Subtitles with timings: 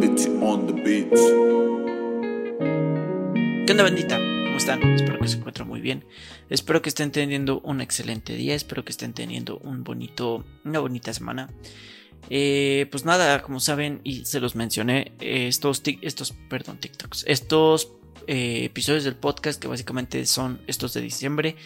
[0.00, 0.06] ¿Qué
[3.70, 4.16] onda, bandita?
[4.16, 4.82] ¿Cómo están?
[4.94, 6.06] Espero que se encuentren muy bien.
[6.48, 8.54] Espero que estén teniendo un excelente día.
[8.54, 11.50] Espero que estén teniendo un bonito, una bonita semana.
[12.30, 17.92] Eh, pues nada, como saben y se los mencioné, eh, estos, estos, perdón, TikToks, estos
[18.26, 21.56] eh, episodios del podcast que básicamente son estos de diciembre,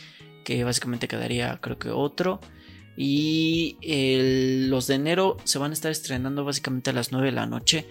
[0.43, 2.41] que básicamente quedaría creo que otro.
[2.97, 3.77] Y
[4.69, 7.87] los de enero se van a estar estrenando básicamente a las 9 de la noche.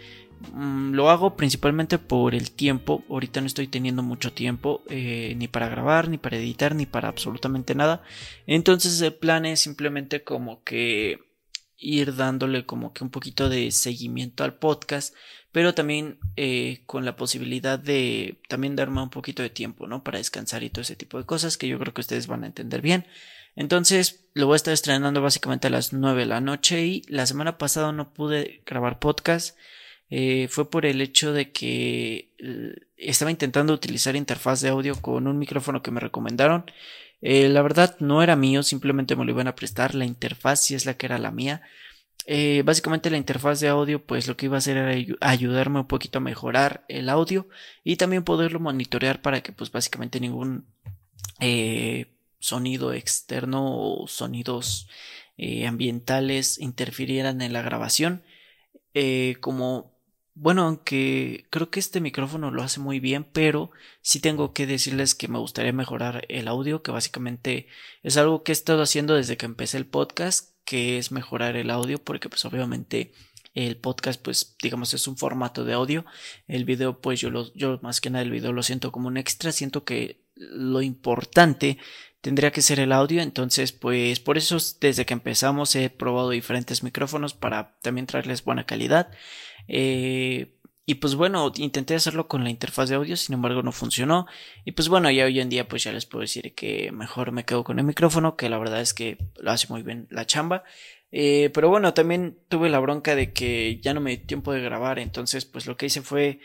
[0.51, 3.03] Mm, lo hago principalmente por el tiempo.
[3.09, 7.07] Ahorita no estoy teniendo mucho tiempo eh, ni para grabar, ni para editar, ni para
[7.07, 8.03] absolutamente nada.
[8.47, 11.19] Entonces el plan es simplemente como que
[11.77, 15.15] ir dándole como que un poquito de seguimiento al podcast.
[15.51, 20.03] Pero también eh, con la posibilidad de también darme un poquito de tiempo, ¿no?
[20.03, 22.47] Para descansar y todo ese tipo de cosas que yo creo que ustedes van a
[22.47, 23.05] entender bien.
[23.55, 27.27] Entonces lo voy a estar estrenando básicamente a las 9 de la noche y la
[27.27, 29.55] semana pasada no pude grabar podcast.
[30.09, 35.27] Eh, fue por el hecho de que eh, estaba intentando utilizar interfaz de audio con
[35.27, 36.65] un micrófono que me recomendaron.
[37.21, 39.95] Eh, la verdad no era mío, simplemente me lo iban a prestar.
[39.95, 41.61] La interfaz si es la que era la mía.
[42.63, 46.19] básicamente la interfaz de audio pues lo que iba a hacer era ayudarme un poquito
[46.19, 47.47] a mejorar el audio
[47.83, 50.65] y también poderlo monitorear para que pues básicamente ningún
[52.39, 54.87] sonido externo o sonidos
[55.37, 58.23] eh, ambientales interfirieran en la grabación.
[58.93, 59.92] Eh, como,
[60.35, 63.71] bueno, aunque creo que este micrófono lo hace muy bien, pero
[64.01, 67.67] sí tengo que decirles que me gustaría mejorar el audio, que básicamente
[68.01, 71.69] es algo que he estado haciendo desde que empecé el podcast, que es mejorar el
[71.69, 73.13] audio, porque pues obviamente
[73.53, 76.05] el podcast pues digamos es un formato de audio
[76.47, 79.17] el video pues yo lo yo más que nada el video lo siento como un
[79.17, 81.77] extra siento que lo importante
[82.23, 83.21] tendría que ser el audio.
[83.21, 88.65] Entonces, pues por eso desde que empezamos he probado diferentes micrófonos para también traerles buena
[88.65, 89.11] calidad.
[89.67, 94.27] Eh, y pues bueno, intenté hacerlo con la interfaz de audio, sin embargo no funcionó.
[94.65, 97.45] Y pues bueno, ya hoy en día pues ya les puedo decir que mejor me
[97.45, 100.63] quedo con el micrófono, que la verdad es que lo hace muy bien la chamba.
[101.11, 104.61] Eh, pero bueno, también tuve la bronca de que ya no me dio tiempo de
[104.61, 106.39] grabar, entonces pues lo que hice fue,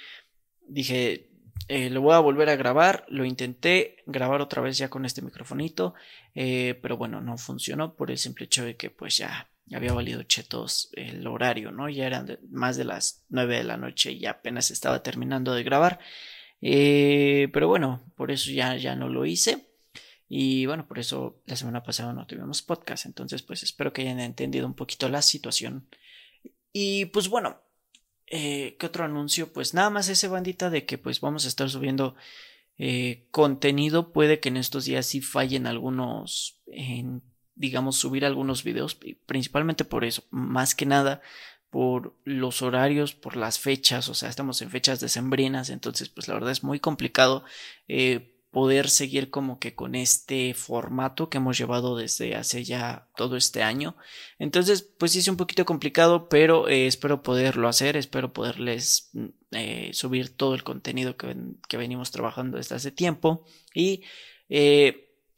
[0.69, 1.31] dije,
[1.69, 5.23] eh, lo voy a volver a grabar, lo intenté grabar otra vez ya con este
[5.23, 5.95] microfonito,
[6.35, 10.91] pero bueno, no funcionó por el simple hecho de que pues ya había valido chetos
[10.95, 11.89] el horario, ¿no?
[11.89, 15.99] Ya eran más de las 9 de la noche y apenas estaba terminando de grabar.
[16.61, 19.67] Eh, pero bueno, por eso ya, ya no lo hice.
[20.29, 23.07] Y bueno, por eso la semana pasada no tuvimos podcast.
[23.07, 25.89] Entonces, pues espero que hayan entendido un poquito la situación.
[26.73, 27.61] Y pues bueno,
[28.31, 29.53] eh, ¿Qué otro anuncio?
[29.53, 32.15] Pues nada más ese bandita de que pues vamos a estar subiendo
[32.77, 34.13] eh, contenido.
[34.13, 37.23] Puede que en estos días sí fallen algunos, en,
[37.59, 41.21] digamos, subir algunos videos, principalmente por eso, más que nada
[41.71, 46.35] por los horarios, por las fechas, o sea, estamos en fechas decembrinas, entonces pues la
[46.35, 47.45] verdad es muy complicado
[47.89, 53.37] eh, poder seguir como que con este formato que hemos llevado desde hace ya todo
[53.37, 53.97] este año.
[54.39, 59.27] Entonces, pues sí es un poquito complicado, pero eh, espero poderlo hacer, espero poderles mm,
[59.51, 61.37] eh, subir todo el contenido que,
[61.69, 63.45] que, venimos trabajando desde hace tiempo.
[63.75, 64.03] Y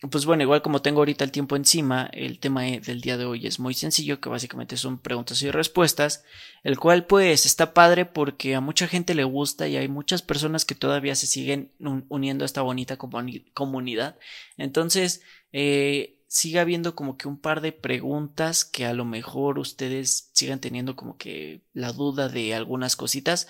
[0.08, 3.46] pues bueno, igual como tengo ahorita el tiempo encima, el tema del día de hoy
[3.46, 6.24] es muy sencillo, que básicamente son preguntas y respuestas,
[6.62, 10.64] el cual pues está padre porque a mucha gente le gusta y hay muchas personas
[10.64, 11.72] que todavía se siguen
[12.08, 14.16] uniendo a esta bonita comunidad.
[14.56, 15.22] Entonces,
[15.52, 20.60] eh, siga habiendo como que un par de preguntas que a lo mejor ustedes sigan
[20.60, 23.48] teniendo como que la duda de algunas cositas.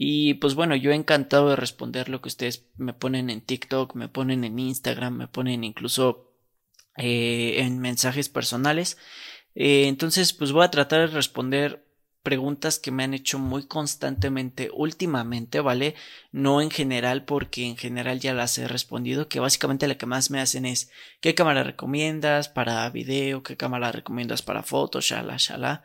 [0.00, 3.96] Y pues bueno, yo he encantado de responder lo que ustedes me ponen en TikTok,
[3.96, 6.30] me ponen en Instagram, me ponen incluso
[6.96, 8.96] eh, en mensajes personales.
[9.56, 11.84] Eh, entonces, pues voy a tratar de responder
[12.28, 15.94] preguntas que me han hecho muy constantemente últimamente, ¿vale?
[16.30, 20.30] No en general, porque en general ya las he respondido, que básicamente lo que más
[20.30, 20.90] me hacen es
[21.22, 23.42] ¿qué cámara recomiendas para video?
[23.42, 25.06] ¿Qué cámara recomiendas para fotos?
[25.06, 25.82] Shala, shala.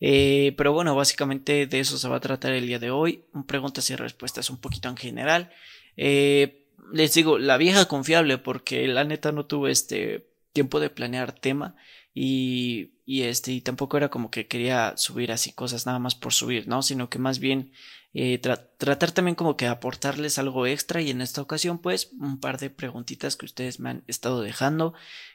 [0.00, 3.26] Eh, pero bueno, básicamente de eso se va a tratar el día de hoy.
[3.46, 5.50] Preguntas y respuestas un poquito en general.
[5.98, 11.32] Eh, les digo, la vieja confiable, porque la neta no tuve este tiempo de planear
[11.32, 11.76] tema
[12.14, 16.32] y, y este y tampoco era como que quería subir así cosas nada más por
[16.32, 17.72] subir no sino que más bien
[18.14, 22.58] eh, tratar también como que aportarles algo extra y en esta ocasión pues un par
[22.58, 24.92] de preguntitas que ustedes me han estado dejando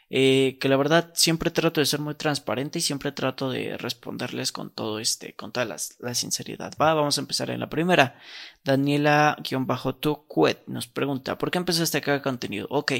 [0.09, 4.51] eh, que la verdad siempre trato de ser muy transparente y siempre trato de responderles
[4.53, 6.73] con todo este con toda la, sinceridad.
[6.81, 8.17] Va vamos a empezar en la primera.
[8.63, 10.25] Daniela-tu
[10.67, 12.67] nos pregunta ¿por qué empezaste acá contenido?
[12.69, 12.93] ok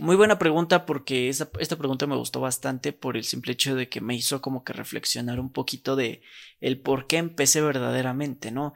[0.00, 4.00] muy buena pregunta porque esta, pregunta me gustó bastante por el simple hecho de que
[4.00, 6.22] me hizo como que reflexionar un poquito de
[6.60, 8.74] el por qué empecé verdaderamente, ¿no?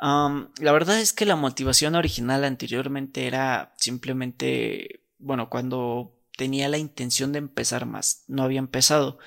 [0.00, 7.32] la verdad es que la motivación original anteriormente era simplemente, bueno, cuando tenía la intención
[7.32, 9.18] de empezar más, no había empezado.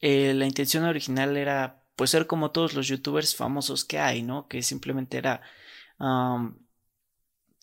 [0.00, 4.48] Eh, la intención original era pues ser como todos los youtubers famosos que hay, ¿no?
[4.48, 5.42] Que simplemente era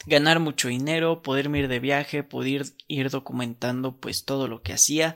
[0.06, 5.16] ganar mucho dinero, poder ir de viaje, poder ir documentando pues todo lo que hacía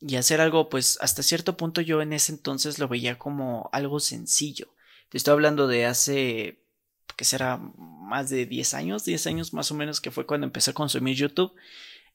[0.00, 4.00] y hacer algo pues hasta cierto punto yo en ese entonces lo veía como algo
[4.00, 4.68] sencillo.
[5.08, 6.62] Te estoy hablando de hace
[7.16, 10.70] que será más de 10 años, 10 años más o menos que fue cuando empecé
[10.70, 11.54] a consumir YouTube.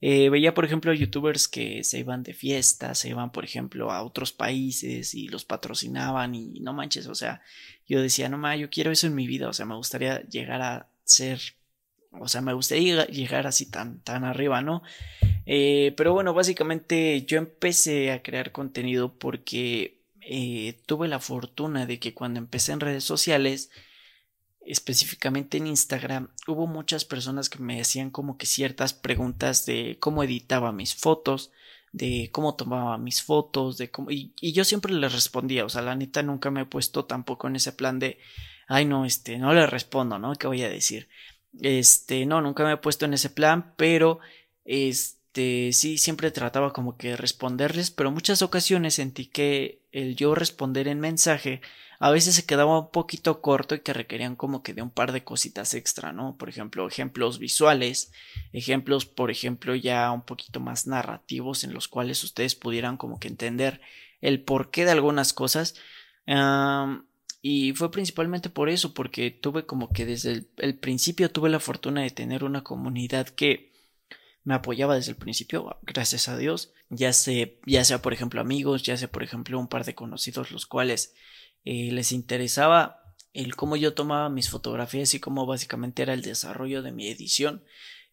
[0.04, 4.04] Eh, veía, por ejemplo, youtubers que se iban de fiesta, se iban, por ejemplo, a
[4.04, 7.44] otros países y los patrocinaban y no manches, o sea,
[7.88, 10.62] yo decía, no ma, yo quiero eso en mi vida, o sea, me gustaría llegar
[10.64, 11.40] a ser,
[12.12, 14.84] o sea, me gustaría llegar así tan, tan arriba, ¿no?
[15.46, 22.00] Eh, pero bueno, básicamente yo empecé a crear contenido porque eh, tuve la fortuna de
[22.00, 23.72] que cuando empecé en redes sociales,
[24.66, 30.24] específicamente en Instagram, hubo muchas personas que me hacían como que ciertas preguntas de cómo
[30.24, 31.52] editaba mis fotos,
[31.92, 34.12] de cómo tomaba mis fotos, de cómo...
[34.12, 37.48] Y, y, yo siempre les respondía, o sea, la neta nunca me he puesto tampoco
[37.48, 38.20] en ese plan de,
[38.68, 40.34] ay no, este, no le respondo, ¿no?
[40.36, 41.10] ¿Qué voy a decir?
[41.60, 44.20] Este, no, nunca me he puesto en ese plan, pero,
[44.64, 50.88] este, sí, siempre trataba como que responderles, pero muchas ocasiones sentí que el yo responder
[50.88, 51.62] en mensaje
[52.04, 55.12] a veces se quedaba un poquito corto y que requerían como que de un par
[55.12, 56.36] de cositas extra, ¿no?
[56.36, 58.12] Por ejemplo, ejemplos visuales,
[58.54, 63.28] ejemplos, por ejemplo, ya un poquito más narrativos en los cuales ustedes pudieran como que
[63.28, 63.82] entender
[64.20, 65.76] el porqué de algunas cosas.
[67.44, 72.02] y fue principalmente por eso, porque tuve como que desde el, principio tuve la fortuna
[72.02, 73.72] de tener una comunidad que
[74.44, 77.12] me apoyaba desde el principio, gracias a Dios, ya
[77.68, 81.14] ya sea por ejemplo amigos, ya sea por ejemplo un par de conocidos los cuales
[81.66, 86.82] eh, les interesaba el cómo yo tomaba mis fotografías y cómo básicamente era el desarrollo
[86.82, 87.64] de mi edición.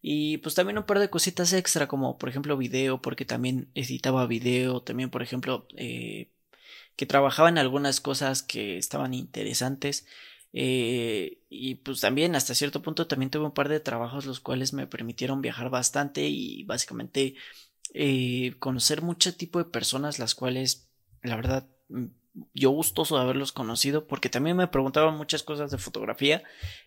[0.00, 4.26] Y pues también un par de cositas extra como por ejemplo video porque también editaba
[4.26, 6.30] video, también por ejemplo eh,
[6.96, 10.06] que trabajaba en algunas cosas que estaban interesantes.
[10.52, 14.72] Eh, y pues también hasta cierto punto también tuve un par de trabajos los cuales
[14.72, 17.34] me permitieron viajar bastante y básicamente
[18.58, 20.90] conocer mucho tipo de personas las cuales
[21.22, 21.66] la verdad
[22.54, 26.42] yo gustoso de haberlos conocido porque también me preguntaban muchas cosas de fotografía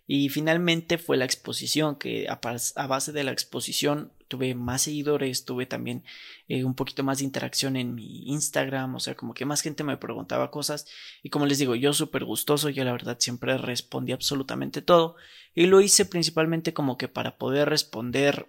[0.07, 2.39] y finalmente fue la exposición que a,
[2.87, 6.03] base de la exposición tuve más seguidores, tuve también
[6.47, 9.83] eh, un poquito más de interacción en mi Instagram, o sea, como que más gente
[9.83, 10.87] me preguntaba cosas
[11.21, 15.15] y como les digo, yo súper gustoso, yo la verdad siempre respondí absolutamente todo
[15.53, 18.47] y lo hice principalmente como que para poder responder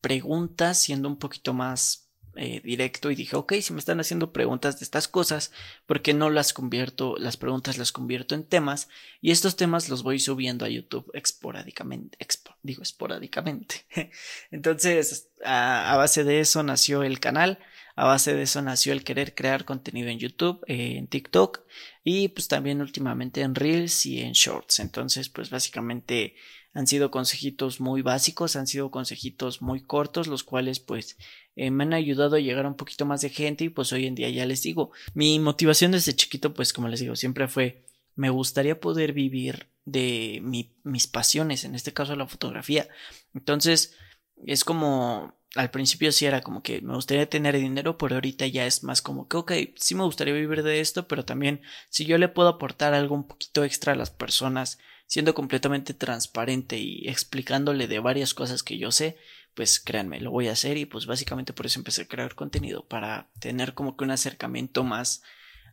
[0.00, 4.78] preguntas siendo un poquito más eh, directo y dije, ok, si me están haciendo preguntas
[4.78, 5.52] de estas cosas,
[5.86, 8.88] ¿por qué no las convierto, las preguntas las convierto en temas?
[9.20, 12.18] Y estos temas los voy subiendo a YouTube esporádicamente,
[12.62, 13.84] digo esporádicamente.
[14.50, 17.58] Entonces, a, base de eso nació el canal,
[17.96, 21.60] a base de eso nació el querer crear contenido en YouTube, eh, en TikTok
[22.04, 24.78] y pues también últimamente en Reels y en Shorts.
[24.78, 26.34] Entonces, pues básicamente
[26.72, 31.16] han sido consejitos muy básicos, han sido consejitos muy cortos, los cuales pues
[31.56, 34.06] eh, me han ayudado a llegar a un poquito más de gente y pues hoy
[34.06, 37.84] en día ya les digo, mi motivación desde chiquito pues como les digo siempre fue
[38.14, 40.40] me gustaría poder vivir de
[40.84, 42.88] mis pasiones, en este caso la fotografía.
[43.34, 43.96] Entonces
[44.44, 48.66] es como al principio sí era como que me gustaría tener dinero, pero ahorita ya
[48.66, 52.18] es más como que, ok, sí me gustaría vivir de esto, pero también si yo
[52.18, 54.78] le puedo aportar algo un poquito extra a las personas,
[55.10, 59.16] siendo completamente transparente y explicándole de varias cosas que yo sé,
[59.54, 62.86] pues créanme, lo voy a hacer y pues básicamente por eso empecé a crear contenido,
[62.86, 65.24] para tener como que un acercamiento más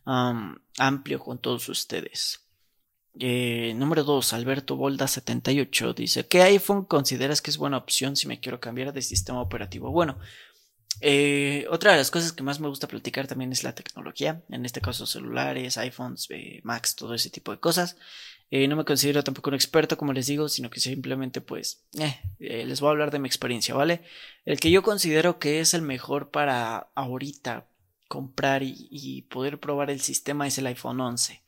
[0.04, 2.48] amplio con todos ustedes.
[3.20, 8.26] Eh, número 2, Alberto Bolda 78 dice, ¿qué iPhone consideras que es buena opción si
[8.26, 9.92] me quiero cambiar de sistema operativo?
[9.92, 10.18] Bueno,
[11.00, 14.64] eh, otra de las cosas que más me gusta platicar también es la tecnología, en
[14.64, 17.96] este caso celulares, iPhones, eh, Macs, todo ese tipo de cosas.
[18.50, 21.84] Eh, no me considero tampoco un experto, como les digo, sino que simplemente pues
[22.38, 24.02] eh, les voy a hablar de mi experiencia, ¿vale?
[24.46, 27.68] El que yo considero que es el mejor para ahorita
[28.08, 31.42] comprar y, poder probar el sistema es el iPhone 11.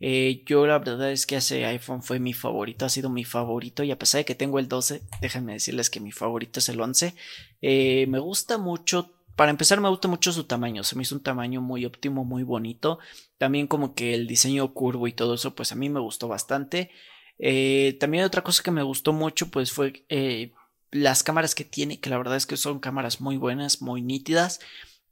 [0.00, 3.90] Yo la verdad es que ese iPhone fue mi favorito, ha sido mi favorito y
[3.90, 7.14] a pesar de que tengo el 12, déjenme decirles que mi favorito es el 11.
[7.62, 10.82] me gusta mucho para empezar, me gusta mucho su tamaño.
[10.82, 12.98] Se me hizo un tamaño muy óptimo, muy bonito.
[13.36, 16.90] También como que el diseño curvo y todo eso, pues a mí me gustó bastante.
[17.38, 20.54] Eh, también otra cosa que me gustó mucho, pues fue eh,
[20.90, 24.60] las cámaras que tiene, que la verdad es que son cámaras muy buenas, muy nítidas.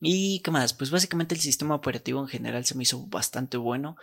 [0.00, 3.96] Y qué más, pues básicamente el sistema operativo en general se me hizo bastante bueno.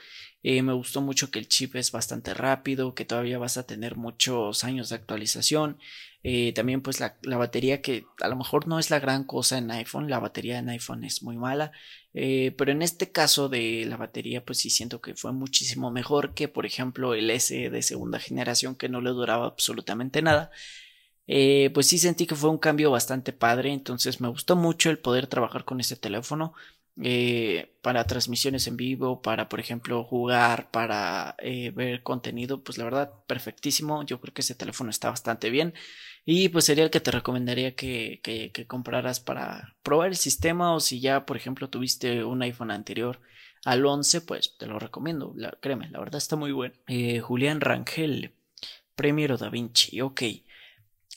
[0.44, 3.98] Eh, me gustó mucho que el chip es bastante rápido, que todavía vas a tener
[3.98, 5.78] muchos años de actualización.
[6.24, 9.72] Eh, también pues la, batería que a lo mejor no es la gran cosa en
[9.72, 11.72] iPhone, la batería en iPhone es muy mala,
[12.14, 16.36] eh, pero en este caso de la batería pues sí siento que fue muchísimo mejor
[16.36, 20.52] que por ejemplo el S de segunda generación que no le duraba absolutamente nada.
[21.34, 25.00] Eh, pues sí sentí que fue un cambio bastante padre, entonces me gustó mucho el
[25.00, 26.54] poder trabajar con este teléfono.
[27.02, 32.84] Eh, para transmisiones en vivo, para por ejemplo jugar, para eh, ver contenido, pues la
[32.84, 35.74] verdad perfectísimo, yo creo que ese teléfono está bastante bien
[36.26, 40.82] y pues sería el que te recomendaría que, que, compraras para probar el sistema o
[40.82, 43.22] si ya por ejemplo tuviste un iPhone anterior
[43.64, 46.76] al 11, pues te lo recomiendo, créeme, la verdad está muy bueno.
[47.22, 48.34] Julián Rangel,
[48.96, 50.22] Premiero Da Vinci, ok.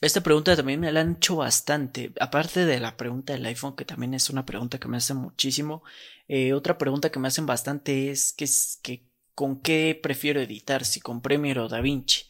[0.00, 2.12] Esta pregunta también me la han hecho bastante.
[2.20, 5.82] Aparte de la pregunta del iPhone, que también es una pregunta que me hacen muchísimo.
[6.28, 8.46] Eh, otra pregunta que me hacen bastante es que,
[8.82, 12.26] que con qué prefiero editar, si con Premiere o DaVinci.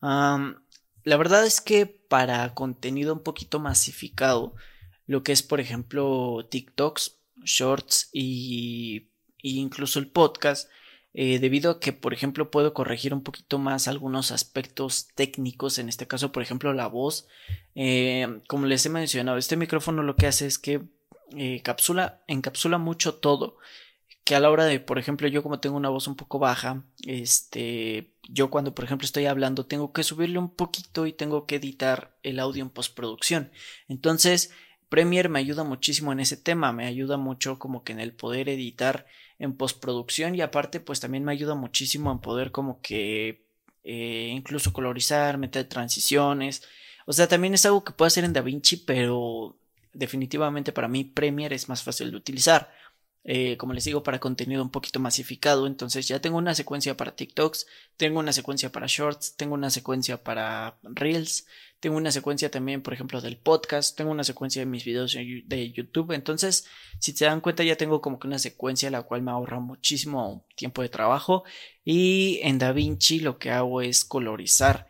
[0.00, 4.54] la verdad es que para contenido un poquito masificado,
[5.06, 10.68] lo que es por ejemplo TikToks, Shorts y, y incluso el podcast,
[11.18, 15.88] eh, debido a que, por ejemplo, puedo corregir un poquito más algunos aspectos técnicos, en
[15.88, 17.26] este caso, por ejemplo, la voz.
[17.74, 20.82] Eh, como les he mencionado, este micrófono lo que hace es que
[21.34, 21.62] eh,
[22.26, 23.56] encapsula mucho todo.
[24.24, 26.84] Que a la hora de, por ejemplo, yo como tengo una voz un poco baja,
[27.06, 31.56] este, yo cuando, por ejemplo, estoy hablando, tengo que subirle un poquito y tengo que
[31.56, 33.52] editar el audio en postproducción.
[33.88, 34.52] Entonces,
[34.88, 38.48] Premiere me ayuda muchísimo en ese tema, me ayuda mucho como que en el poder
[38.48, 39.06] editar
[39.38, 43.44] en postproducción y aparte pues también me ayuda muchísimo en poder como que
[43.84, 46.62] eh, incluso colorizar, meter transiciones,
[47.06, 49.56] o sea, también es algo que puedo hacer en DaVinci, pero
[49.92, 52.70] definitivamente para mí Premiere es más fácil de utilizar.
[53.28, 55.66] Eh, como les digo, para contenido un poquito masificado.
[55.66, 57.66] Entonces ya tengo una secuencia para TikToks,
[57.96, 61.48] tengo una secuencia para Shorts, tengo una secuencia para Reels,
[61.80, 65.72] tengo una secuencia también, por ejemplo, del podcast, tengo una secuencia de mis videos de
[65.72, 66.12] YouTube.
[66.12, 66.68] Entonces,
[67.00, 70.46] si se dan cuenta, ya tengo como que una secuencia la cual me ahorra muchísimo
[70.54, 71.42] tiempo de trabajo.
[71.84, 74.88] Y en DaVinci lo que hago es colorizar.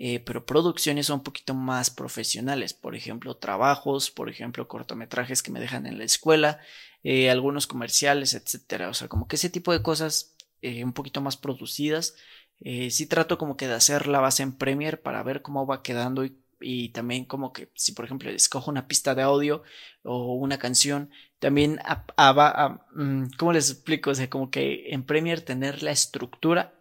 [0.00, 5.58] Eh, pero producciones un poquito más profesionales, por ejemplo, trabajos, por ejemplo, cortometrajes que me
[5.58, 6.60] dejan en la escuela,
[7.02, 8.88] eh, algunos comerciales, etcétera.
[8.88, 12.16] O sea, como que ese tipo de cosas eh, un poquito más producidas.
[12.60, 15.82] Eh, sí trato como que de hacer la base en Premiere para ver cómo va
[15.82, 16.24] quedando
[16.60, 19.62] y, también como que si por ejemplo escojo una pista de audio
[20.02, 24.10] o una canción, también a, a, mm, ¿cómo les explico?
[24.10, 26.74] O sea, como que en Premiere tener la estructura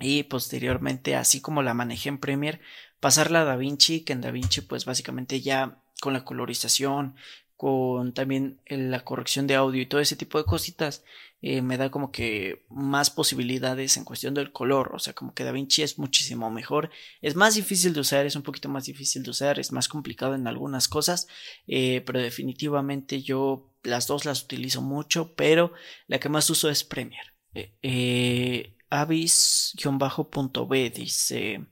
[0.00, 2.60] y posteriormente, así como la manejé en Premiere,
[3.00, 7.16] pasarla a DaVinci, que en DaVinci pues básicamente ya con la colorización,
[7.62, 11.04] con también la corrección de audio y todo ese tipo de cositas,
[11.42, 15.44] eh, me da como que más posibilidades en cuestión del color, o sea, como que
[15.44, 16.90] DaVinci es muchísimo mejor,
[17.20, 20.34] es más difícil de usar, es un poquito más difícil de usar, es más complicado
[20.34, 21.28] en algunas cosas,
[21.68, 25.72] eh, pero definitivamente yo las dos las utilizo mucho, pero
[26.08, 27.30] la que más uso es Premiere.
[27.54, 31.64] Eh, Avis-b dice,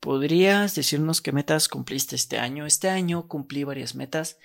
[0.00, 2.66] ¿podrías decirnos qué metas cumpliste este año?
[2.66, 4.36] Este año cumplí varias metas.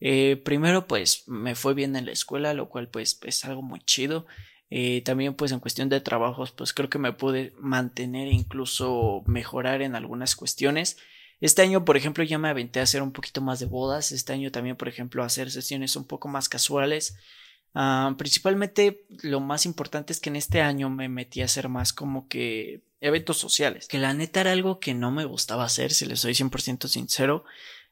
[0.00, 3.80] Eh, primero, pues me fue bien en la escuela, lo cual pues es algo muy
[3.80, 4.26] chido.
[4.70, 9.22] Eh, también pues en cuestión de trabajos, pues creo que me pude mantener e incluso
[9.26, 10.96] mejorar en algunas cuestiones.
[11.40, 14.12] Este año, por ejemplo, ya me aventé a hacer un poquito más de bodas.
[14.12, 17.16] Este año también, por ejemplo, a hacer sesiones un poco más casuales.
[17.74, 21.92] Ah, principalmente lo más importante es que en este año me metí a hacer más
[21.92, 23.88] como que eventos sociales.
[23.88, 27.44] Que la neta era algo que no me gustaba hacer, si les soy 100% sincero.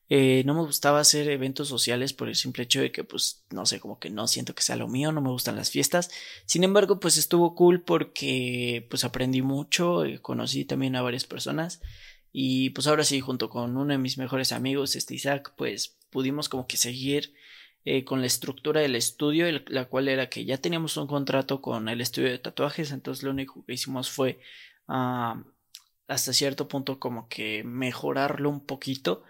[0.08, 3.64] Eh, no me gustaba hacer eventos sociales por el simple hecho de que, pues, no
[3.66, 6.10] sé, como que no siento que sea lo mío, no me gustan las fiestas.
[6.46, 11.80] Sin embargo, pues estuvo cool porque, pues, aprendí mucho, eh, conocí también a varias personas.
[12.32, 16.48] Y pues ahora sí, junto con uno de mis mejores amigos, este Isaac, pues pudimos
[16.48, 17.34] como que seguir
[17.84, 21.88] eh, con la estructura del estudio, la cual era que ya teníamos un contrato con
[21.88, 24.40] el estudio de tatuajes, entonces lo único que hicimos fue
[24.88, 25.42] ah,
[26.08, 29.24] hasta cierto punto como que mejorarlo un poquito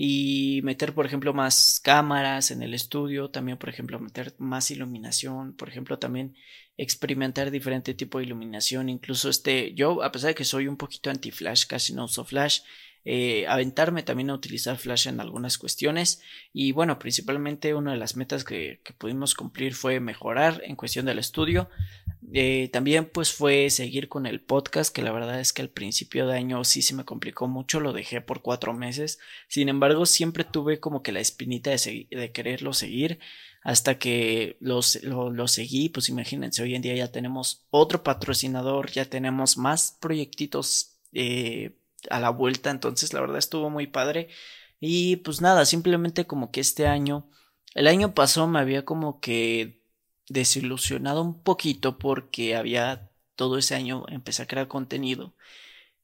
[0.00, 5.54] y meter, por ejemplo, más cámaras en el estudio, también, por ejemplo, meter más iluminación,
[5.54, 6.36] por ejemplo, también
[6.76, 11.10] experimentar diferente tipo de iluminación, incluso este, yo, a pesar de que soy un poquito
[11.10, 12.60] anti-flash, casi no uso flash,
[13.04, 16.20] eh, aventarme también a utilizar Flash en algunas cuestiones
[16.52, 21.18] y bueno, principalmente una de las metas que, pudimos cumplir fue mejorar en cuestión del
[21.18, 21.70] estudio.
[22.32, 26.26] Eh, también pues fue seguir con el podcast, que la verdad es que al principio
[26.26, 29.18] de año sí se me complicó mucho, lo dejé por cuatro meses,
[29.48, 33.18] sin embargo siempre tuve como que la espinita de, de quererlo seguir.
[33.62, 39.04] hasta que lo, lo, seguí, pues imagínense, hoy en día ya tenemos otro patrocinador, ya
[39.06, 41.76] tenemos más proyectitos eh,
[42.10, 44.28] a la vuelta, entonces la verdad estuvo muy padre.
[44.80, 47.28] Y pues nada, simplemente como que este año,
[47.74, 49.77] el año pasado me había como que
[50.28, 55.34] desilusionado un poquito porque había todo ese año empecé a crear contenido.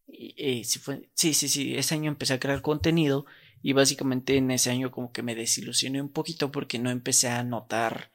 [0.08, 3.26] Eh, fue, sí, sí, sí, ese año empecé a crear contenido
[3.62, 7.42] y básicamente en ese año como que me desilusioné un poquito porque no empecé a
[7.42, 8.10] notar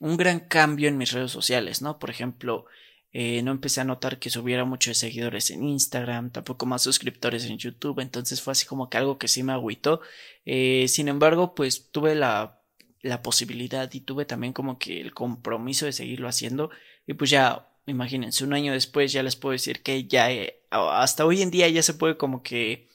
[0.00, 1.98] un gran cambio en mis redes sociales, ¿no?
[1.98, 2.66] Por ejemplo,
[3.12, 7.58] eh, no empecé a notar que subiera muchos seguidores en Instagram, tampoco más suscriptores en
[7.58, 10.00] YouTube, entonces fue así como que algo que sí me agüitó.
[10.44, 12.61] Eh, sin embargo, pues tuve la,
[13.02, 16.70] la posibilidad y tuve también como que el compromiso de seguirlo haciendo.
[17.06, 21.26] Y pues ya, imagínense, un año después ya les puedo decir que ya, eh, hasta
[21.26, 22.88] hoy en día ya se puede como que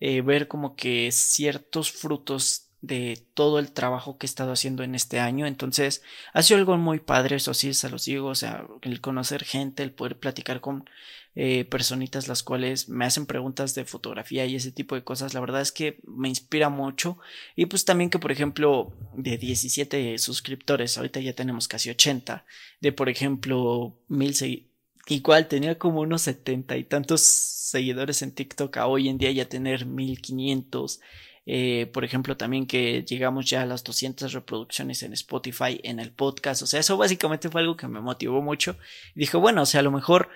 [0.00, 5.18] ver como que ciertos frutos de todo el trabajo que he estado haciendo en este
[5.18, 5.46] año.
[5.46, 6.02] Entonces,
[6.32, 9.82] ha sido algo muy padre, eso sí, se los digo, o sea, el conocer gente,
[9.82, 10.84] el poder platicar con
[11.34, 15.40] eh, personitas las cuales me hacen preguntas de fotografía y ese tipo de cosas, la
[15.40, 17.18] verdad es que me inspira mucho.
[17.54, 22.44] Y pues también que, por ejemplo, de 17 suscriptores, ahorita ya tenemos casi 80,
[22.80, 24.34] de por ejemplo, mil
[25.08, 29.48] Igual tenía como unos setenta y tantos seguidores en TikTok a hoy en día ya
[29.48, 31.00] tener 1500
[31.46, 36.10] eh, por ejemplo, también que llegamos ya a las 200 reproducciones en Spotify en el
[36.10, 36.62] podcast.
[36.62, 38.76] O sea, eso básicamente fue algo que me motivó mucho.
[39.14, 40.28] Dije, bueno, o sea, a lo mejor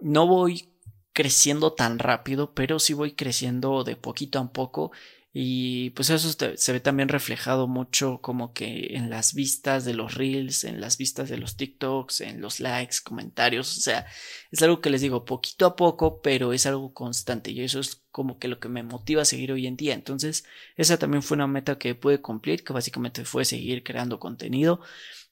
[0.00, 0.68] no voy
[1.14, 4.92] creciendo tan rápido, pero sí voy creciendo de poquito a poco
[5.34, 10.14] y pues eso se ve también reflejado mucho como que en las vistas de los
[10.14, 13.78] reels, en las vistas de los TikToks, en los likes, comentarios.
[13.78, 14.06] O sea,
[14.50, 18.04] es algo que les digo poquito a poco, pero es algo constante y eso es
[18.10, 19.94] como que lo que me motiva a seguir hoy en día.
[19.94, 20.44] Entonces,
[20.76, 24.80] esa también fue una meta que pude cumplir, que básicamente fue seguir creando contenido.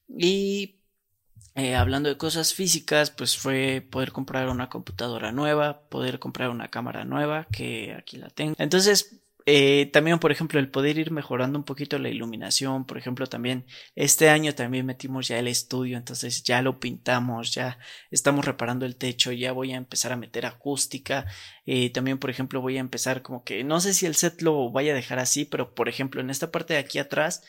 [0.08, 0.80] Y
[1.56, 6.68] eh, hablando de cosas físicas, pues fue poder comprar una computadora nueva, poder comprar una
[6.68, 8.54] cámara nueva, que aquí la tengo.
[8.58, 13.26] Entonces, eh, también, por ejemplo, el poder ir mejorando un poquito la iluminación, por ejemplo,
[13.26, 17.78] también este año también metimos ya el estudio, entonces ya lo pintamos, ya
[18.10, 21.26] estamos reparando el techo, ya voy a empezar a meter acústica,
[21.66, 24.70] eh, también, por ejemplo, voy a empezar como que, no sé si el set lo
[24.70, 27.42] vaya a dejar así, pero por ejemplo, en esta parte de aquí atrás,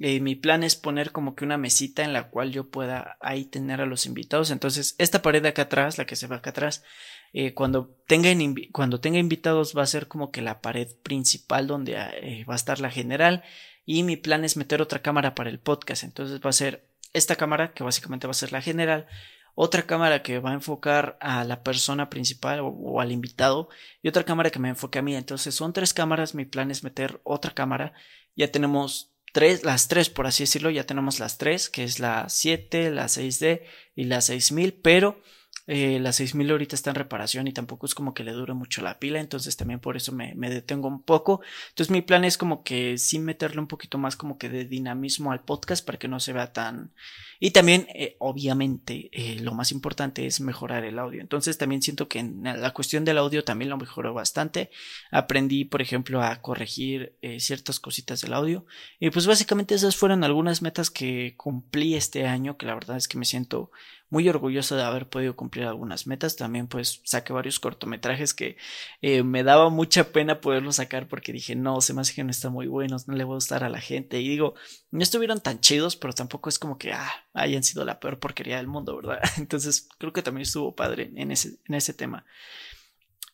[0.00, 3.44] eh, mi plan es poner como que una mesita en la cual yo pueda ahí
[3.46, 4.52] tener a los invitados.
[4.52, 6.84] Entonces, esta pared de acá atrás, la que se va acá atrás,
[7.32, 8.30] eh, cuando, tenga
[8.72, 12.56] cuando tenga invitados va a ser como que la pared principal donde eh, va a
[12.56, 13.42] estar la general.
[13.84, 16.04] Y mi plan es meter otra cámara para el podcast.
[16.04, 19.06] Entonces va a ser esta cámara, que básicamente va a ser la general.
[19.54, 23.68] Otra cámara que va a enfocar a la persona principal o, o al invitado.
[24.02, 25.16] Y otra cámara que me enfoque a mí.
[25.16, 26.34] Entonces son tres cámaras.
[26.34, 27.94] Mi plan es meter otra cámara.
[28.36, 32.28] Ya tenemos tres, las tres, por así decirlo, ya tenemos las tres, que es la
[32.28, 33.62] 7, la 6D
[33.94, 35.20] y la 6000, pero
[35.70, 38.80] eh, la 6000 ahorita está en reparación y tampoco es como que le dure mucho
[38.80, 41.42] la pila, entonces también por eso me, detengo un poco.
[41.68, 45.30] Entonces mi plan es como que sí meterle un poquito más como que de dinamismo
[45.30, 46.90] al podcast para que no se vea tan...
[47.38, 51.20] Y también, eh, obviamente, eh, lo más importante es mejorar el audio.
[51.20, 54.70] Entonces también siento que en la cuestión del audio también lo mejoró bastante.
[55.12, 58.64] Aprendí, por ejemplo, a corregir ciertas cositas del audio.
[58.98, 63.06] Y pues básicamente esas fueron algunas metas que cumplí este año, que la verdad es
[63.06, 63.70] que me siento
[64.10, 66.36] muy orgulloso de haber podido cumplir algunas metas.
[66.36, 68.56] También pues saqué varios cortometrajes que
[69.02, 72.30] eh, me daba mucha pena poderlos sacar porque dije, no, se me hace que no
[72.30, 74.20] están muy buenos, no le voy a gustar a la gente.
[74.20, 74.54] Y digo,
[74.90, 78.56] no estuvieron tan chidos, pero tampoco es como que ah, hayan sido la peor porquería
[78.56, 79.20] del mundo, ¿verdad?
[79.38, 82.24] Entonces creo que también estuvo padre en ese, en ese tema.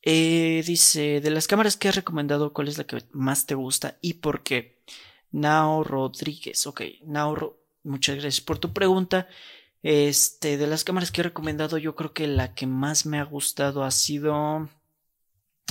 [0.06, 3.96] Eh, dice, de las cámaras que has recomendado, ¿cuál es la que más te gusta
[4.02, 4.82] y por qué?
[5.32, 9.28] Nao Rodríguez, ok, Nao, muchas gracias por tu pregunta.
[9.84, 13.24] Este, de las cámaras que he recomendado, yo creo que la que más me ha
[13.24, 14.70] gustado ha sido.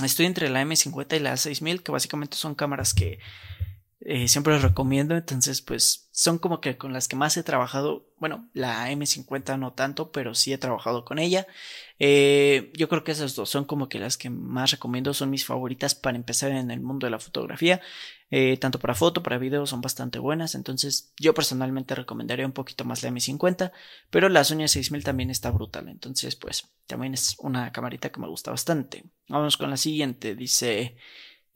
[0.04, 3.18] Estoy entre la M50 y la 6000, que básicamente son cámaras que
[4.04, 5.16] eh, siempre les recomiendo.
[5.16, 8.06] Entonces, pues son como que con las que más he trabajado.
[8.18, 11.46] Bueno, la M50 no tanto, pero sí he trabajado con ella.
[11.98, 15.14] Eh, yo creo que esas dos son como que las que más recomiendo.
[15.14, 17.80] Son mis favoritas para empezar en el mundo de la fotografía.
[18.30, 20.54] Eh, tanto para foto, para video son bastante buenas.
[20.54, 23.72] Entonces, yo personalmente recomendaría un poquito más la M50.
[24.10, 25.88] Pero la Sony 6000 también está brutal.
[25.88, 29.04] Entonces, pues también es una camarita que me gusta bastante.
[29.28, 30.34] Vamos con la siguiente.
[30.34, 30.96] Dice.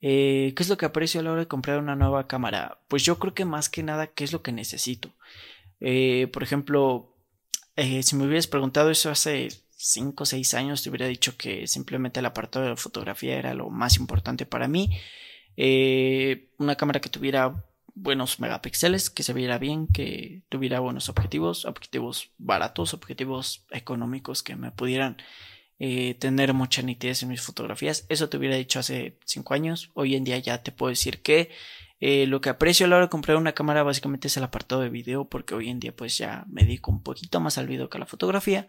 [0.05, 2.79] Eh, ¿Qué es lo que aprecio a la hora de comprar una nueva cámara?
[2.89, 5.11] Pues yo creo que más que nada, ¿qué es lo que necesito?
[5.81, 7.15] Eh, por ejemplo,
[7.77, 12.21] si me hubieras preguntado eso hace 5 o 6 años te hubiera dicho que simplemente
[12.21, 14.91] el apartado de la fotografía era lo más importante para mí.
[16.59, 22.31] Una cámara que tuviera buenos megapíxeles, que se viera bien, que tuviera buenos objetivos, objetivos
[22.39, 25.17] baratos, objetivos económicos que me pudieran
[25.79, 28.07] eh, tener mucha nitidez en mis fotografías.
[28.09, 29.91] Eso te hubiera dicho hace 5 años.
[29.95, 31.51] Hoy en día ya te puedo decir que
[32.01, 34.81] eh, lo que aprecio a la hora de comprar una cámara básicamente es el apartado
[34.81, 37.89] de video porque hoy en día pues ya me dedico un poquito más al video
[37.89, 38.69] que a la fotografía.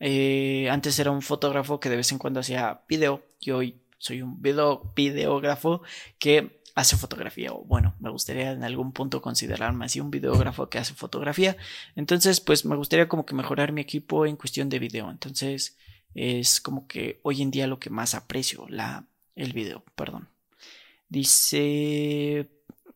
[0.00, 4.22] Eh, antes era un fotógrafo que de vez en cuando hacía video y hoy soy
[4.22, 5.82] un video, videógrafo
[6.18, 10.78] que hace fotografía o bueno, me gustaría en algún punto considerarme así un videógrafo que
[10.78, 11.56] hace fotografía.
[11.94, 15.10] Entonces pues me gustaría como que mejorar mi equipo en cuestión de video.
[15.10, 15.76] Entonces
[16.14, 19.06] es como que hoy en día lo que más aprecio, la,
[19.36, 20.28] el video, perdón.
[21.08, 22.50] Dice,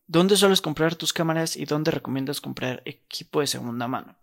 [0.07, 4.15] ¿dónde sueles comprar tus cámaras y dónde recomiendas comprar equipo de segunda mano?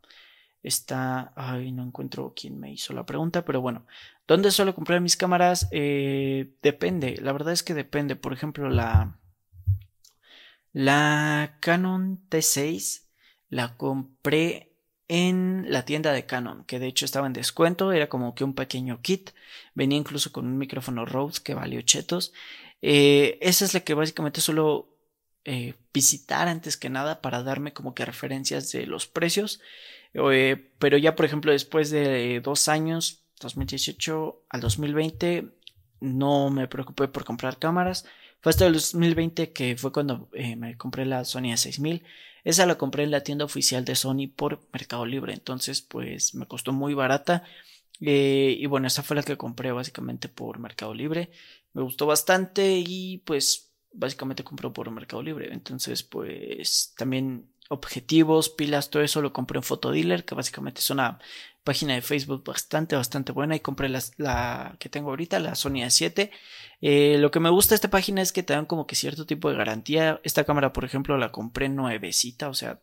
[0.62, 3.86] Está, ay, no encuentro quién me hizo la pregunta, pero bueno,
[4.26, 5.68] ¿dónde suelo comprar mis cámaras?
[5.70, 8.16] Eh, depende, la verdad es que depende.
[8.16, 9.16] Por ejemplo, la,
[10.76, 13.08] la Canon T6
[13.48, 14.74] la compré
[15.08, 18.54] en la tienda de Canon, que de hecho estaba en descuento, era como que un
[18.54, 19.30] pequeño kit,
[19.74, 22.34] venía incluso con un micrófono Rhodes que valió chetos.
[22.82, 24.94] Eh, esa es la que básicamente suelo
[25.46, 29.62] eh, visitar antes que nada para darme como que referencias de los precios.
[30.12, 35.56] Eh, pero ya por ejemplo después de dos años, 2018 al 2020,
[36.00, 38.04] no me preocupé por comprar cámaras.
[38.46, 42.02] Fue hasta el 2020 que fue cuando me compré la Sony A6000
[42.46, 46.46] esa la compré en la tienda oficial de Sony por Mercado Libre, entonces pues me
[46.46, 47.42] costó muy barata.
[48.00, 51.32] Eh, y bueno, esa fue la que compré básicamente por Mercado Libre.
[51.72, 55.52] Me gustó bastante y pues básicamente compré por Mercado Libre.
[55.52, 61.18] Entonces pues también objetivos, pilas, todo eso lo compré en Fotodealer, que básicamente es una
[61.66, 66.31] página de Facebook bastante, bastante buena y compré la, que tengo ahorita, la Sony A7.
[66.81, 69.26] Eh, lo que me gusta de esta página es que te dan como que cierto
[69.26, 70.20] tipo de garantía.
[70.22, 72.79] Esta cámara, por ejemplo, la compré nuevecita, o sea,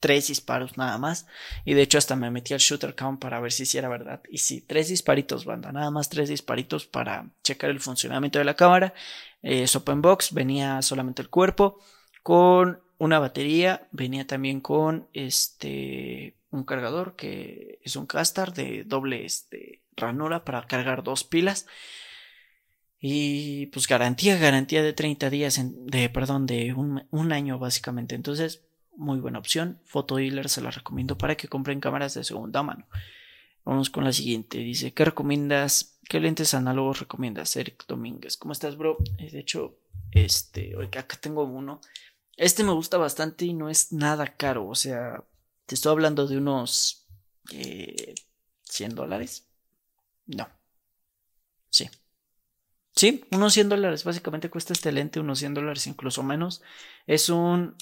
[0.00, 1.26] tres disparos nada más.
[1.64, 4.22] Y de hecho hasta me metí al shooter count para ver si sí era verdad.
[4.30, 8.54] Y sí, tres disparitos, banda, nada más tres disparitos para checar el funcionamiento de la
[8.54, 8.94] cámara.
[9.42, 11.80] Eh, es open box, venía solamente el cuerpo
[12.22, 19.24] con una batería, venía también con este un cargador que es un castar de doble
[19.24, 21.66] este, ranura para cargar dos pilas.
[23.00, 28.16] Y pues garantía, garantía de 30 días, de, perdón, de un, un, año básicamente.
[28.16, 28.64] Entonces,
[28.96, 29.80] muy buena opción.
[30.08, 32.88] Dealer se la recomiendo para que compren cámaras de segunda mano.
[33.64, 34.58] Vamos con la siguiente.
[34.58, 36.00] Dice, ¿qué recomiendas?
[36.08, 37.54] ¿Qué lentes análogos recomiendas?
[37.54, 38.36] Eric Domínguez.
[38.36, 38.96] ¿Cómo estás, bro?
[39.18, 39.78] Eh, de hecho,
[40.10, 41.80] este, acá tengo uno.
[42.36, 44.66] Este me gusta bastante y no es nada caro.
[44.66, 45.22] O sea,
[45.68, 47.06] te estoy hablando de unos
[47.52, 48.14] eh,
[48.64, 49.46] 100 dólares.
[50.26, 50.48] No.
[51.68, 51.90] Sí.
[52.96, 54.02] Sí, unos 100 dólares.
[54.02, 56.62] Básicamente cuesta este lente unos 100 dólares, incluso menos.
[57.06, 57.76] Es un...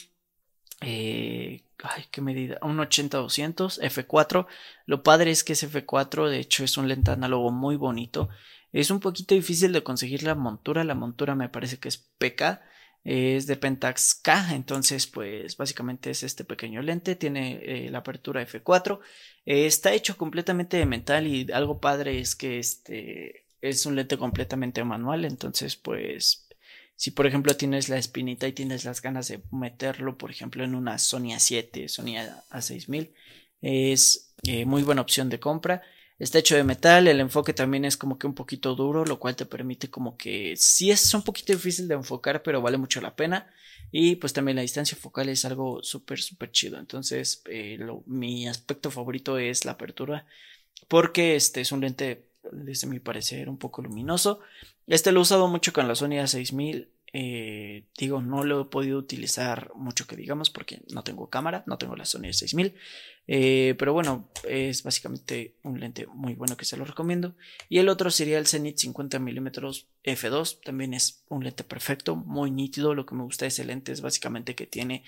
[0.81, 2.59] Eh, ay, qué medida.
[2.63, 4.49] Un 80-200 F4.
[4.87, 6.29] Lo padre es que es F4.
[6.29, 8.29] De hecho, es un lente análogo muy bonito.
[8.73, 10.83] Es un poquito difícil de conseguir la montura.
[10.83, 12.61] La montura me parece que es PK
[13.07, 18.45] es de Pentax K, entonces pues básicamente es este pequeño lente, tiene eh, la apertura
[18.45, 18.99] F4,
[19.47, 24.19] eh, está hecho completamente de metal y algo padre es que este es un lente
[24.19, 26.49] completamente manual, entonces pues
[26.97, 30.75] si por ejemplo tienes la espinita y tienes las ganas de meterlo por ejemplo en
[30.75, 32.17] una Sony A7, Sony
[32.51, 33.11] A6000,
[33.63, 35.83] es eh, muy buena opción de compra.
[36.19, 39.37] Está hecho de metal, el enfoque también es como que un poquito duro, lo cual
[39.37, 43.15] te permite como que sí es un poquito difícil de enfocar, pero vale mucho la
[43.15, 43.51] pena.
[43.93, 46.79] Y pues también la distancia focal es algo súper, súper chido.
[46.79, 50.27] Entonces, eh, mi aspecto favorito es la apertura,
[50.89, 54.41] porque este es un lente, desde mi parecer, un poco luminoso.
[54.87, 58.99] Este lo he usado mucho con la Sony A6000 eh, digo, no lo he podido
[58.99, 62.75] utilizar mucho que digamos porque no tengo cámara, no tengo la Sony 6000.
[63.29, 67.35] Eh, pero bueno, es básicamente un lente muy bueno que se lo recomiendo.
[67.69, 70.61] Y el otro sería el Zenith 50mm f2.
[70.65, 72.95] También es un lente perfecto, muy nítido.
[72.95, 75.05] Lo que me gusta de ese lente es básicamente que tiene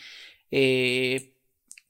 [0.51, 1.33] eh,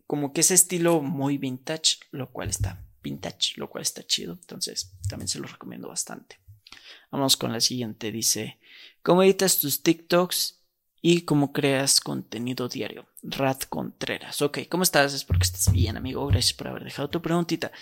[0.06, 4.32] como que ese estilo muy vintage, lo cual está vintage, lo cual está chido.
[4.32, 6.38] Entonces también se lo recomiendo bastante.
[7.10, 8.12] Vamos con la siguiente.
[8.12, 8.58] Dice,
[9.02, 10.60] ¿cómo editas tus TikToks
[11.00, 13.06] y cómo creas contenido diario?
[13.22, 14.42] Rat Contreras.
[14.42, 15.14] Ok, ¿cómo estás?
[15.14, 16.26] Es porque estás bien, amigo.
[16.26, 17.72] Gracias por haber dejado tu preguntita.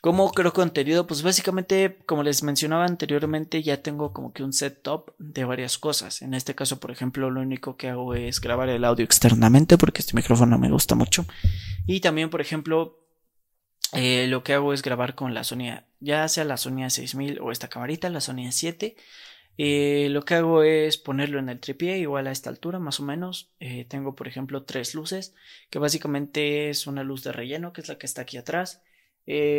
[0.00, 1.06] ¿Cómo creo contenido?
[1.06, 6.22] Pues básicamente, como les mencionaba anteriormente, ya tengo como que un setup de varias cosas.
[6.22, 10.00] En este caso, por ejemplo, lo único que hago es grabar el audio externamente porque
[10.00, 11.26] este micrófono me gusta mucho.
[11.86, 12.98] Y también, por ejemplo,
[13.92, 17.50] eh, lo que hago es grabar con la Sony, ya sea la Sony A6000 o
[17.50, 18.96] esta camarita, la Sony A7.
[19.58, 23.02] Eh, lo que hago es ponerlo en el tripié igual a esta altura más o
[23.02, 23.52] menos.
[23.60, 25.34] Eh, tengo por ejemplo tres luces
[25.70, 28.82] que básicamente es una luz de relleno que es la que está aquí atrás.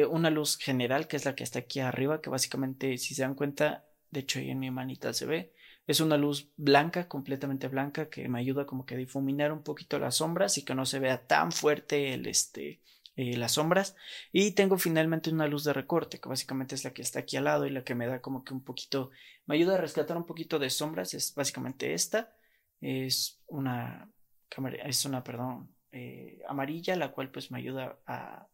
[0.09, 3.35] una luz general que es la que está aquí arriba que básicamente si se dan
[3.35, 5.53] cuenta de hecho ahí en mi manita se ve.
[5.87, 9.99] Es una luz blanca, completamente blanca, que me ayuda como que a difuminar un poquito
[9.99, 12.81] las sombras y que no se vea tan fuerte el este
[13.21, 13.95] eh, las sombras.
[14.31, 17.43] Y tengo finalmente una luz de recorte, que básicamente es la que está aquí al
[17.43, 19.11] lado y la que me da como que un poquito,
[19.45, 21.13] me ayuda a rescatar un poquito de sombras.
[21.13, 22.33] Es básicamente esta.
[22.81, 24.09] Es una
[24.49, 28.47] cámara, es una, perdón, eh, amarilla, la cual pues me ayuda a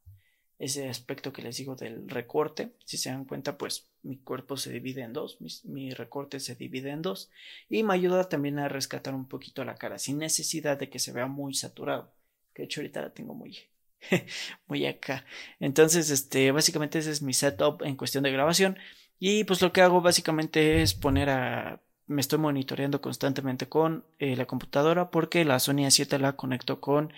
[0.60, 2.74] ese aspecto que les digo del recorte.
[2.84, 6.90] Si se dan cuenta, pues mi cuerpo se divide en dos, mi, recorte se divide
[6.90, 7.30] en dos
[7.70, 11.14] y me ayuda también a rescatar un poquito la cara sin necesidad de que se
[11.14, 12.12] vea muy saturado.
[12.54, 13.58] Que de hecho ahorita la tengo muy
[14.68, 15.26] muy acá.
[15.60, 18.78] Entonces, este, básicamente ese es mi setup en cuestión de grabación.
[19.20, 21.82] Y pues lo que hago básicamente es poner a.
[22.06, 27.12] Me estoy monitoreando constantemente con eh, la computadora porque la Sony A7 la conecto con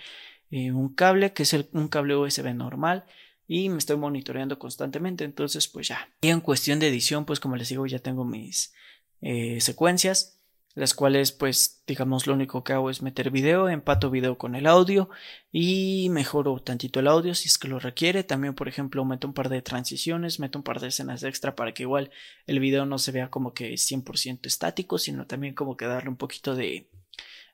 [0.50, 3.04] eh, un cable que es un cable USB normal
[3.46, 5.24] y me estoy monitoreando constantemente.
[5.24, 6.08] Entonces, pues ya.
[6.22, 8.72] Y en cuestión de edición, pues como les digo, ya tengo mis
[9.20, 10.39] eh, secuencias
[10.74, 14.66] las cuales pues digamos lo único que hago es meter video, empato video con el
[14.66, 15.10] audio
[15.50, 19.34] y mejoro tantito el audio si es que lo requiere, también por ejemplo meto un
[19.34, 22.10] par de transiciones, meto un par de escenas extra para que igual
[22.46, 26.16] el video no se vea como que 100% estático, sino también como que darle un
[26.16, 26.88] poquito de,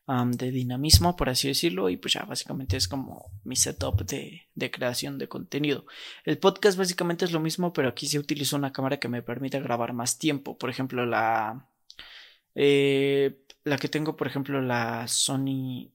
[0.07, 4.71] de dinamismo por así decirlo y pues ya básicamente es como mi setup de, de
[4.71, 5.87] creación de contenido.
[6.25, 9.59] El podcast básicamente es lo mismo pero aquí se utiliza una cámara que me permite
[9.61, 11.67] grabar más tiempo, por ejemplo la
[12.57, 15.93] eh, la que tengo, por ejemplo, la Sony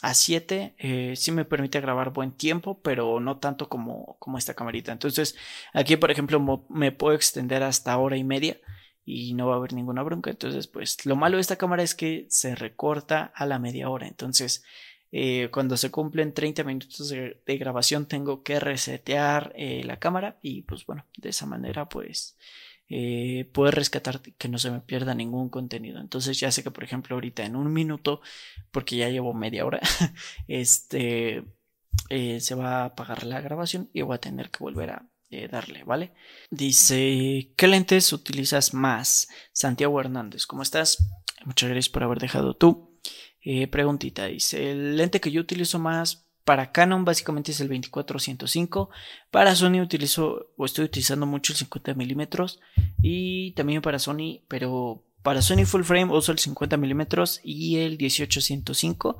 [0.00, 4.92] A7, eh, sí me permite grabar buen tiempo, pero no tanto como, como esta camarita.
[4.92, 5.36] Entonces,
[5.74, 8.58] aquí, por ejemplo, me puedo extender hasta hora y media
[9.04, 10.30] y no va a haber ninguna bronca.
[10.30, 14.08] Entonces, pues lo malo de esta cámara es que se recorta a la media hora.
[14.08, 14.64] Entonces,
[15.12, 20.86] eh, cuando se cumplen 30 minutos de, grabación, tengo que resetear la cámara y pues
[20.86, 22.38] bueno, de esa manera, pues
[22.92, 26.00] eh, rescatar que no se me pierda ningún contenido.
[26.00, 28.20] Entonces ya sé que, por ejemplo, ahorita en un minuto,
[28.72, 29.80] porque ya llevo media hora,
[30.48, 31.44] este,
[32.08, 35.46] eh, se va a apagar la grabación y voy a tener que volver a eh,
[35.46, 36.12] darle, ¿vale?
[36.50, 39.28] Dice, ¿qué lentes utilizas más?
[39.52, 40.98] Santiago Hernández, ¿cómo estás?
[41.44, 42.98] Muchas gracias por haber dejado tú.
[43.70, 48.90] preguntita, dice, el lente que yo utilizo más para Canon básicamente es el 2405.
[49.30, 52.60] Para Sony utilizo o estoy utilizando mucho el 50 milímetros
[53.02, 57.98] y también para Sony, pero para Sony full frame uso el 50 milímetros y el
[57.98, 59.18] 1805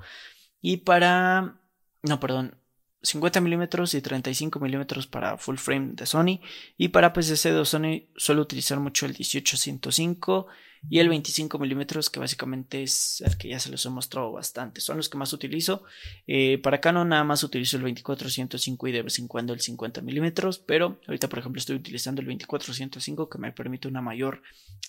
[0.62, 1.60] y para
[2.02, 2.59] no perdón
[3.02, 6.40] 50 milímetros y 35 milímetros para full frame de Sony.
[6.76, 10.46] Y para PCC de Sony suelo utilizar mucho el 1805
[10.88, 14.80] y el 25 milímetros que básicamente es el que ya se los he mostrado bastante.
[14.80, 15.82] Son los que más utilizo.
[16.26, 20.00] Eh, para Canon nada más utilizo el 2405 y de vez en cuando el 50
[20.02, 24.42] milímetros pero ahorita por ejemplo estoy utilizando el 2405 que me permite una mayor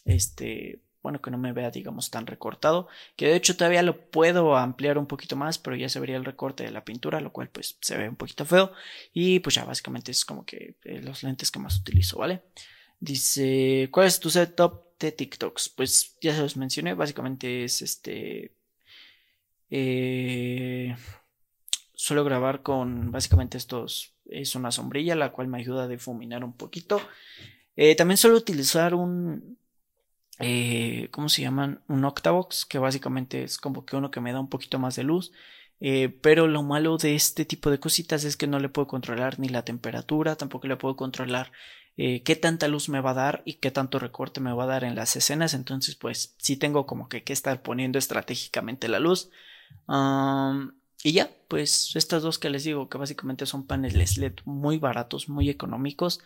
[0.06, 4.56] este bueno, que no me vea, digamos, tan recortado, que de hecho todavía lo puedo
[4.56, 7.50] ampliar un poquito más, pero ya se vería el recorte de la pintura, lo cual
[7.50, 8.72] pues se ve un poquito feo,
[9.14, 12.44] y pues ya básicamente es como que eh, los lentes que más utilizo, ¿vale?
[13.00, 15.70] Dice, ¿cuál es tu setup de TikToks?
[15.70, 18.54] Pues ya se los mencioné, básicamente es este...
[19.74, 20.96] Eh,
[21.94, 26.54] suelo grabar con básicamente estos, es una sombrilla, la cual me ayuda a difuminar un
[26.54, 27.02] poquito.
[27.76, 29.58] Eh, también suelo utilizar un,
[30.42, 31.82] eh, ¿cómo se llaman?
[31.88, 35.04] Un Octavox, que básicamente es como que uno que me da un poquito más de
[35.04, 35.32] luz.
[36.22, 39.50] pero lo malo de este tipo de cositas es que no le puedo controlar ni
[39.50, 41.52] la temperatura, tampoco le puedo controlar
[41.98, 44.68] eh, qué tanta luz me va a dar y qué tanto recorte me va a
[44.68, 45.54] dar en las escenas.
[45.54, 49.30] Entonces, pues sí tengo como que que estar poniendo estratégicamente la luz.
[51.04, 55.30] y ya, pues estas dos que les digo, que básicamente son paneles LED muy baratos,
[55.30, 56.22] muy económicos.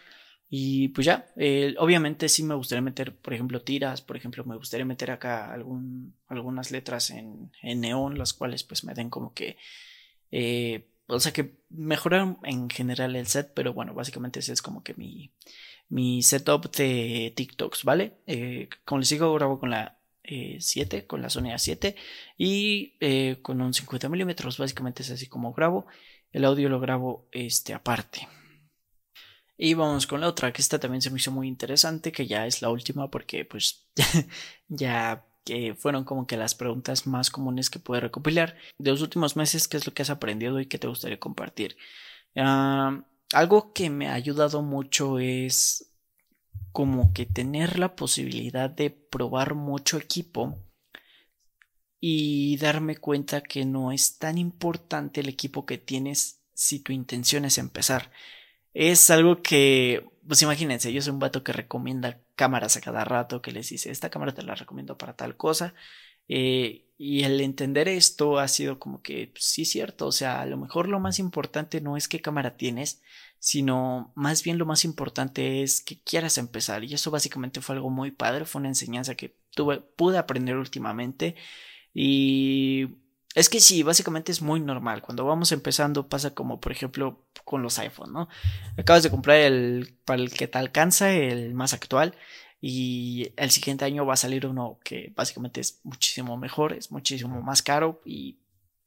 [0.49, 4.55] Y pues ya, eh, obviamente sí me gustaría meter, por ejemplo, tiras, por ejemplo, me
[4.55, 9.57] gustaría meter acá algún, algunas letras en, neón, las cuales pues me den como que
[10.31, 14.83] eh, o sea que mejoraron en general el set, pero bueno, básicamente ese es como
[14.83, 15.31] que mi,
[15.89, 18.17] mi setup de TikToks, ¿vale?
[18.27, 21.95] Eh, como les digo, grabo con la 7, eh, con la Sony A7
[22.37, 25.85] y con un 50 milímetros, básicamente es así como grabo.
[26.31, 28.27] El audio lo grabo este aparte.
[29.57, 32.45] Y vamos con la otra, que esta también se me hizo muy interesante, que ya
[32.45, 33.87] es la última porque pues
[34.67, 39.35] ya que fueron como que las preguntas más comunes que pude recopilar de los últimos
[39.35, 41.77] meses, qué es lo que has aprendido y qué te gustaría compartir.
[42.35, 45.93] Ah, algo que me ha ayudado mucho es
[46.71, 50.57] como que tener la posibilidad de probar mucho equipo
[52.01, 57.45] y darme cuenta que no es tan importante el equipo que tienes si tu intención
[57.45, 58.11] es empezar.
[58.75, 63.41] Es algo que, pues imagínense, yo soy un vato que recomienda cámaras a cada rato,
[63.41, 65.73] que les dice, esta cámara te la recomiendo para tal cosa.
[66.27, 70.45] Eh, y el entender esto ha sido como que, pues, sí, cierto, o sea, a
[70.45, 73.01] lo mejor lo más importante no es qué cámara tienes,
[73.39, 76.83] sino más bien lo más importante es que quieras empezar.
[76.83, 81.35] Y eso básicamente fue algo muy padre, fue una enseñanza que tuve, pude aprender últimamente.
[81.93, 82.87] Y
[83.35, 85.01] es que sí, básicamente es muy normal.
[85.01, 88.29] Cuando vamos empezando pasa como por ejemplo con los iPhone, ¿no?
[88.77, 92.15] Acabas de comprar el para el que te alcanza, el más actual,
[92.61, 97.41] y el siguiente año va a salir uno que básicamente es muchísimo mejor, es muchísimo
[97.41, 98.39] más caro y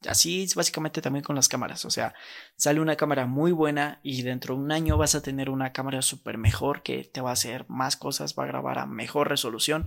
[0.07, 2.13] así es básicamente también con las cámaras, o sea,
[2.55, 6.01] sale una cámara muy buena y dentro de un año vas a tener una cámara
[6.01, 9.85] súper mejor que te va a hacer más cosas, va a grabar a mejor resolución.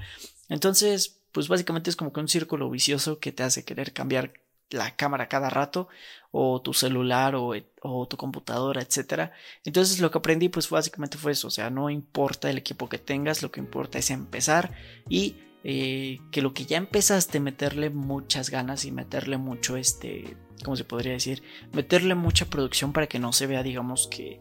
[0.48, 4.34] Entonces, pues básicamente es como que un círculo vicioso que te hace querer cambiar
[4.72, 5.88] la cámara cada rato
[6.30, 9.32] o tu celular o, tu computadora, etcétera.
[9.64, 12.98] Entonces lo que aprendí pues básicamente fue eso, o sea, no importa el equipo que
[12.98, 14.72] tengas, lo que importa es empezar
[15.08, 20.76] y eh, que lo que ya empezaste meterle muchas ganas y meterle mucho este, ¿cómo
[20.76, 21.42] se podría decir?
[21.72, 24.40] Meterle mucha producción para que no se vea, digamos que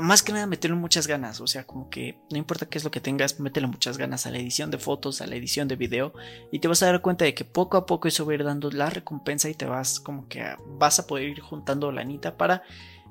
[0.00, 2.90] más que nada meterle muchas ganas, o sea, como que no importa qué es lo
[2.90, 6.12] que tengas, métele muchas ganas a la edición de fotos, a la edición de video
[6.52, 8.44] y te vas a dar cuenta de que poco a poco eso va a ir
[8.44, 10.44] dando la recompensa y te vas como que
[10.78, 12.62] vas a poder ir juntando la anita para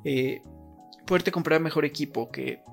[0.06, 0.42] eh,
[1.06, 2.64] poderte comprar mejor equipo que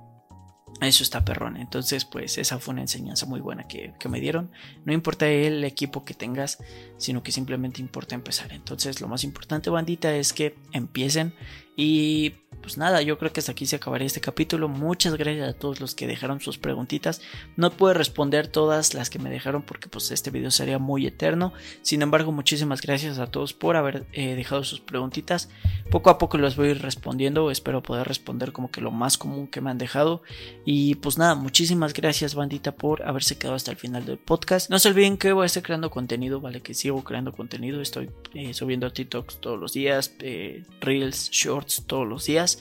[0.83, 1.57] eso está perrón.
[1.57, 4.51] Entonces, pues esa fue una enseñanza muy buena que, que, me dieron.
[4.85, 6.59] No importa el equipo que tengas,
[6.99, 8.53] sino que simplemente importa empezar.
[8.53, 11.35] Entonces, lo más importante, bandita, es que empiecen
[11.77, 12.35] y
[12.67, 14.67] pues nada, yo creo que hasta aquí se acabaría este capítulo.
[14.67, 17.23] Muchas gracias a todos los que dejaron sus preguntitas.
[17.55, 21.53] No puedo responder todas las que me dejaron porque pues este video sería muy eterno.
[21.83, 25.49] Sin embargo, muchísimas gracias a todos por haber eh, dejado sus preguntitas.
[25.93, 27.53] Poco a poco las voy a ir respondiendo.
[27.53, 30.23] Espero poder responder como que lo más común que me han dejado.
[30.65, 34.71] Y pues nada, muchísimas gracias bandita por haberse quedado hasta el final del podcast.
[34.71, 37.81] No se olviden que voy a estar creando contenido, vale, que sigo creando contenido.
[37.81, 42.56] Estoy eh, subiendo TikToks todos los días, eh, Reels, Shorts todos los días.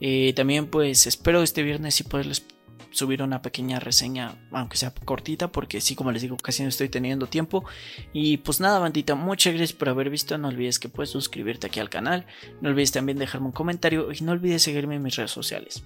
[0.00, 2.44] Eh, también pues espero este viernes si poderles
[2.90, 6.88] subir una pequeña reseña, aunque sea cortita, porque sí, como les digo, casi no estoy
[6.88, 7.64] teniendo tiempo.
[8.12, 10.36] Y pues nada, bandita, muchas gracias por haber visto.
[10.38, 12.26] No olvides que puedes suscribirte aquí al canal.
[12.60, 15.82] No olvides también dejarme un comentario y no olvides seguirme en mis redes sociales.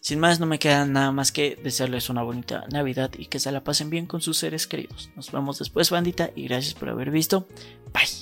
[0.00, 3.52] Sin más, no me queda nada más que desearles una bonita Navidad y que se
[3.52, 5.10] la pasen bien con sus seres queridos.
[5.14, 7.46] Nos vemos después, bandita, y gracias por haber visto.
[7.92, 8.21] Bye.